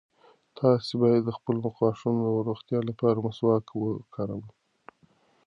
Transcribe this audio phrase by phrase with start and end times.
[0.57, 4.51] تاسي باید د خپلو غاښونو د روغتیا لپاره مسواک وکاروئ.